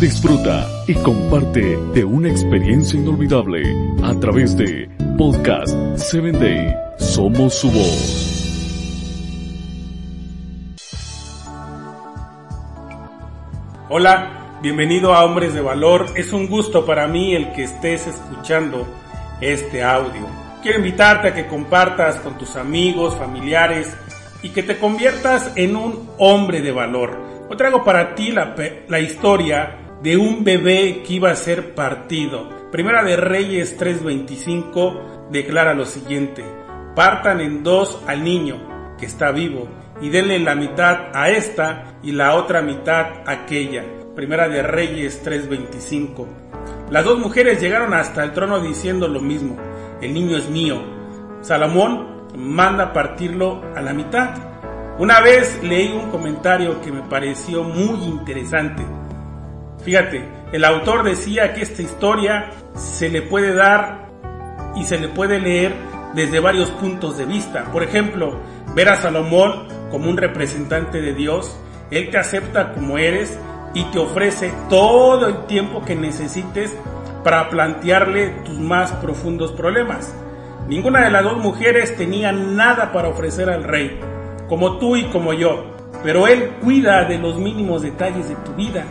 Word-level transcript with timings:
disfruta 0.00 0.68
y 0.86 0.94
comparte 0.94 1.76
de 1.94 2.04
una 2.04 2.28
experiencia 2.28 2.98
inolvidable 2.98 3.62
a 4.02 4.14
través 4.18 4.56
de 4.56 4.88
Podcast 5.16 5.74
7 5.96 6.32
Day. 6.32 6.74
Somos 6.98 7.54
su 7.54 7.70
voz. 7.70 8.30
Hola, 13.88 14.58
bienvenido 14.62 15.14
a 15.14 15.24
Hombres 15.24 15.54
de 15.54 15.60
Valor. 15.60 16.06
Es 16.16 16.32
un 16.32 16.48
gusto 16.48 16.84
para 16.84 17.06
mí 17.06 17.34
el 17.34 17.52
que 17.52 17.62
estés 17.62 18.06
escuchando 18.08 18.86
este 19.40 19.82
audio. 19.82 20.26
Quiero 20.62 20.78
invitarte 20.78 21.28
a 21.28 21.34
que 21.34 21.46
compartas 21.46 22.16
con 22.16 22.36
tus 22.36 22.56
amigos, 22.56 23.16
familiares 23.16 23.94
y 24.42 24.50
que 24.50 24.62
te 24.62 24.78
conviertas 24.78 25.52
en 25.54 25.76
un 25.76 26.10
hombre 26.18 26.60
de 26.60 26.72
valor. 26.72 27.16
Hoy 27.48 27.56
traigo 27.56 27.84
para 27.84 28.14
ti 28.14 28.32
la, 28.32 28.54
la 28.88 29.00
historia 29.00 29.83
de 30.04 30.18
un 30.18 30.44
bebé 30.44 31.02
que 31.02 31.14
iba 31.14 31.30
a 31.30 31.34
ser 31.34 31.74
partido. 31.74 32.50
Primera 32.70 33.02
de 33.02 33.16
Reyes 33.16 33.78
3:25 33.78 35.30
declara 35.30 35.72
lo 35.72 35.86
siguiente, 35.86 36.44
partan 36.94 37.40
en 37.40 37.62
dos 37.62 38.02
al 38.06 38.22
niño 38.22 38.96
que 38.98 39.06
está 39.06 39.32
vivo 39.32 39.66
y 40.02 40.10
denle 40.10 40.38
la 40.40 40.54
mitad 40.54 41.06
a 41.14 41.30
esta 41.30 41.94
y 42.02 42.12
la 42.12 42.34
otra 42.34 42.60
mitad 42.60 43.26
a 43.26 43.32
aquella. 43.32 43.82
Primera 44.14 44.46
de 44.46 44.62
Reyes 44.62 45.22
3:25. 45.24 46.28
Las 46.90 47.06
dos 47.06 47.18
mujeres 47.18 47.62
llegaron 47.62 47.94
hasta 47.94 48.22
el 48.24 48.32
trono 48.32 48.60
diciendo 48.60 49.08
lo 49.08 49.20
mismo, 49.20 49.56
el 50.02 50.12
niño 50.12 50.36
es 50.36 50.50
mío. 50.50 50.82
Salomón 51.40 52.28
manda 52.36 52.92
partirlo 52.92 53.62
a 53.74 53.80
la 53.80 53.94
mitad. 53.94 54.34
Una 54.98 55.22
vez 55.22 55.62
leí 55.62 55.92
un 55.92 56.10
comentario 56.10 56.82
que 56.82 56.92
me 56.92 57.00
pareció 57.00 57.64
muy 57.64 58.04
interesante. 58.04 58.84
Fíjate, 59.84 60.24
el 60.52 60.64
autor 60.64 61.04
decía 61.04 61.52
que 61.52 61.62
esta 61.62 61.82
historia 61.82 62.50
se 62.74 63.10
le 63.10 63.22
puede 63.22 63.54
dar 63.54 64.08
y 64.74 64.84
se 64.84 64.98
le 64.98 65.08
puede 65.08 65.38
leer 65.38 65.74
desde 66.14 66.40
varios 66.40 66.70
puntos 66.70 67.18
de 67.18 67.26
vista. 67.26 67.64
Por 67.72 67.82
ejemplo, 67.82 68.38
ver 68.74 68.88
a 68.88 68.96
Salomón 68.96 69.68
como 69.90 70.08
un 70.08 70.16
representante 70.16 71.02
de 71.02 71.12
Dios, 71.12 71.54
Él 71.90 72.10
te 72.10 72.18
acepta 72.18 72.72
como 72.72 72.96
eres 72.96 73.38
y 73.74 73.84
te 73.84 73.98
ofrece 73.98 74.52
todo 74.70 75.28
el 75.28 75.46
tiempo 75.46 75.84
que 75.84 75.94
necesites 75.94 76.74
para 77.22 77.50
plantearle 77.50 78.30
tus 78.44 78.58
más 78.58 78.92
profundos 78.92 79.52
problemas. 79.52 80.14
Ninguna 80.66 81.04
de 81.04 81.10
las 81.10 81.24
dos 81.24 81.36
mujeres 81.38 81.94
tenía 81.96 82.32
nada 82.32 82.90
para 82.90 83.08
ofrecer 83.08 83.50
al 83.50 83.64
rey, 83.64 84.00
como 84.48 84.78
tú 84.78 84.96
y 84.96 85.04
como 85.04 85.34
yo, 85.34 85.66
pero 86.02 86.26
Él 86.26 86.52
cuida 86.62 87.04
de 87.04 87.18
los 87.18 87.38
mínimos 87.38 87.82
detalles 87.82 88.28
de 88.28 88.36
tu 88.36 88.52
vida. 88.54 88.84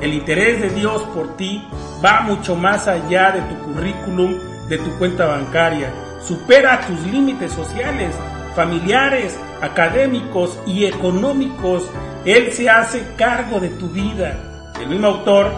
El 0.00 0.14
interés 0.14 0.62
de 0.62 0.70
Dios 0.70 1.02
por 1.14 1.36
ti 1.36 1.62
va 2.02 2.22
mucho 2.22 2.56
más 2.56 2.88
allá 2.88 3.32
de 3.32 3.42
tu 3.42 3.62
currículum, 3.64 4.34
de 4.68 4.78
tu 4.78 4.90
cuenta 4.98 5.26
bancaria, 5.26 5.92
supera 6.22 6.80
tus 6.86 7.00
límites 7.06 7.52
sociales, 7.52 8.14
familiares, 8.56 9.38
académicos 9.60 10.58
y 10.66 10.86
económicos. 10.86 11.84
Él 12.24 12.50
se 12.52 12.70
hace 12.70 13.14
cargo 13.16 13.60
de 13.60 13.68
tu 13.68 13.88
vida. 13.88 14.36
El 14.80 14.88
mismo 14.88 15.08
autor 15.08 15.52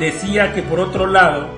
decía 0.00 0.52
que 0.52 0.62
por 0.62 0.80
otro 0.80 1.06
lado, 1.06 1.48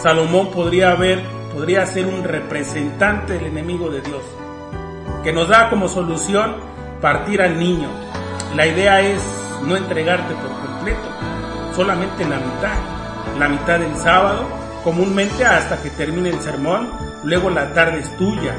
Salomón 0.00 0.50
podría 0.50 0.92
haber, 0.92 1.22
podría 1.52 1.84
ser 1.84 2.06
un 2.06 2.24
representante 2.24 3.34
del 3.34 3.46
enemigo 3.46 3.90
de 3.90 4.00
Dios, 4.00 4.22
que 5.22 5.32
nos 5.32 5.48
da 5.48 5.68
como 5.68 5.88
solución 5.88 6.56
partir 7.02 7.42
al 7.42 7.58
niño. 7.58 7.88
La 8.56 8.66
idea 8.66 9.02
es 9.02 9.20
no 9.66 9.76
entregarte 9.76 10.34
por 10.34 10.71
solamente 11.74 12.24
la 12.24 12.36
mitad, 12.36 12.78
la 13.38 13.48
mitad 13.48 13.78
del 13.78 13.96
sábado, 13.96 14.46
comúnmente 14.84 15.44
hasta 15.44 15.80
que 15.82 15.90
termine 15.90 16.30
el 16.30 16.40
sermón, 16.40 16.90
luego 17.24 17.50
la 17.50 17.72
tarde 17.72 18.00
es 18.00 18.16
tuya, 18.16 18.54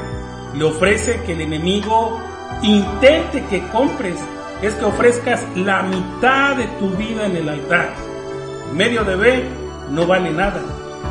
le 0.54 0.64
ofrece 0.64 1.22
que 1.24 1.32
el 1.32 1.42
enemigo 1.42 2.20
intente 2.62 3.44
que 3.46 3.66
compres, 3.68 4.18
es 4.62 4.74
que 4.74 4.84
ofrezcas 4.84 5.42
la 5.56 5.82
mitad 5.82 6.56
de 6.56 6.66
tu 6.78 6.90
vida 6.90 7.26
en 7.26 7.36
el 7.36 7.48
altar. 7.48 7.92
Medio 8.72 9.04
bebé 9.04 9.44
no 9.90 10.06
vale 10.06 10.30
nada, 10.30 10.60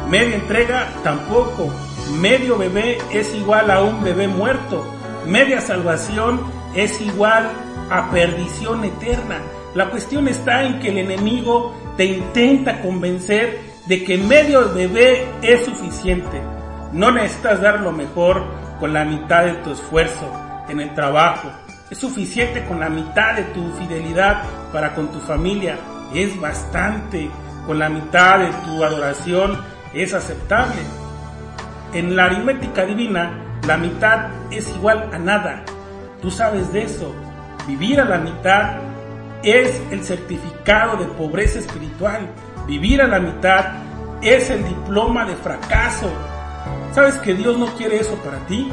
media 0.09 0.35
entrega 0.35 0.89
tampoco, 1.03 1.71
medio 2.19 2.57
bebé 2.57 2.97
es 3.11 3.33
igual 3.35 3.69
a 3.69 3.81
un 3.81 4.03
bebé 4.03 4.27
muerto, 4.27 4.85
media 5.25 5.61
salvación 5.61 6.41
es 6.75 6.99
igual 7.01 7.49
a 7.89 8.09
perdición 8.09 8.83
eterna. 8.83 9.39
La 9.75 9.89
cuestión 9.89 10.27
está 10.27 10.63
en 10.63 10.79
que 10.79 10.89
el 10.89 10.99
enemigo 10.99 11.75
te 11.97 12.05
intenta 12.05 12.79
convencer 12.81 13.59
de 13.87 14.03
que 14.03 14.19
medio 14.19 14.71
bebé 14.71 15.27
es 15.41 15.65
suficiente. 15.65 16.41
No 16.91 17.11
necesitas 17.11 17.59
dar 17.59 17.79
lo 17.79 17.91
mejor 17.91 18.43
con 18.79 18.93
la 18.93 19.03
mitad 19.03 19.45
de 19.45 19.53
tu 19.55 19.71
esfuerzo 19.71 20.31
en 20.69 20.79
el 20.79 20.93
trabajo. 20.93 21.49
Es 21.89 21.97
suficiente 21.97 22.63
con 22.65 22.79
la 22.79 22.89
mitad 22.89 23.35
de 23.35 23.43
tu 23.45 23.71
fidelidad 23.73 24.43
para 24.71 24.93
con 24.93 25.11
tu 25.11 25.19
familia. 25.19 25.77
Es 26.13 26.39
bastante. 26.39 27.31
Con 27.65 27.79
la 27.79 27.89
mitad 27.89 28.39
de 28.39 28.51
tu 28.65 28.83
adoración 28.83 29.57
es 29.93 30.13
aceptable. 30.13 30.81
En 31.93 32.15
la 32.15 32.25
aritmética 32.25 32.85
divina, 32.85 33.59
la 33.65 33.77
mitad 33.77 34.27
es 34.51 34.67
igual 34.75 35.09
a 35.11 35.17
nada. 35.17 35.63
Tú 36.21 36.29
sabes 36.29 36.71
de 36.73 36.83
eso. 36.83 37.13
Vivir 37.67 38.01
a 38.01 38.05
la 38.05 38.17
mitad 38.17 38.92
es 39.43 39.81
el 39.91 40.03
certificado 40.03 40.97
de 40.97 41.05
pobreza 41.05 41.59
espiritual. 41.59 42.29
Vivir 42.65 43.01
a 43.01 43.07
la 43.07 43.19
mitad 43.19 43.65
es 44.21 44.49
el 44.49 44.63
diploma 44.63 45.25
de 45.25 45.35
fracaso. 45.35 46.09
¿Sabes 46.93 47.15
que 47.15 47.33
Dios 47.33 47.57
no 47.57 47.67
quiere 47.75 47.99
eso 47.99 48.15
para 48.23 48.37
ti? 48.47 48.71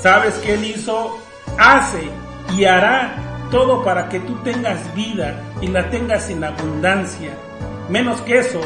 ¿Sabes 0.00 0.34
que 0.36 0.54
Él 0.54 0.64
hizo, 0.64 1.18
hace 1.58 2.08
y 2.56 2.64
hará 2.64 3.16
todo 3.50 3.84
para 3.84 4.08
que 4.08 4.20
tú 4.20 4.34
tengas 4.42 4.94
vida 4.94 5.40
y 5.60 5.68
la 5.68 5.90
tengas 5.90 6.30
en 6.30 6.44
abundancia? 6.44 7.30
Menos 7.90 8.20
que 8.22 8.38
eso, 8.38 8.60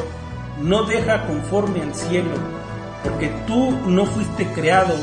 no 0.61 0.85
deja 0.85 1.27
conforme 1.27 1.83
al 1.83 1.95
cielo, 1.95 2.31
porque 3.03 3.29
tú 3.47 3.71
no 3.87 4.07
fuiste 4.07 4.47
creado 4.55 4.95